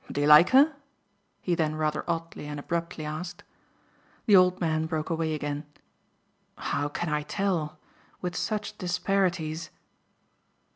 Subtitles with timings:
[0.11, 0.75] Do you like her?"
[1.41, 3.43] he then rather oddly and abruptly asked.
[4.25, 5.63] The old man broke away again.
[6.57, 7.77] "How can I tell
[8.19, 9.69] with such disparities?"